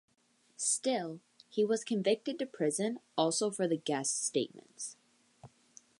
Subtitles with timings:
[0.57, 4.97] Still, he was convicted to prison also for the guest's statements.